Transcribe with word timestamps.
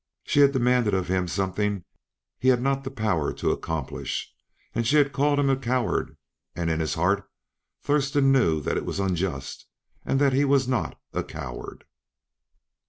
She 0.23 0.39
had 0.39 0.51
demanded 0.51 0.95
of 0.95 1.09
him 1.09 1.27
something 1.27 1.83
he 2.39 2.47
had 2.47 2.59
not 2.59 2.83
the 2.83 2.89
power 2.89 3.31
to 3.33 3.51
accomplish, 3.51 4.33
and 4.73 4.87
she 4.87 4.95
had 4.95 5.13
called 5.13 5.37
him 5.37 5.47
a 5.47 5.55
coward. 5.55 6.17
And 6.55 6.71
in 6.71 6.79
his 6.79 6.95
heart 6.95 7.29
Thurston 7.83 8.31
knew 8.31 8.61
that 8.61 8.77
it 8.77 8.85
was 8.87 8.99
unjust, 8.99 9.67
and 10.03 10.19
that 10.19 10.33
he 10.33 10.43
was 10.43 10.67
not 10.67 10.99
a 11.13 11.23
coward. 11.23 11.85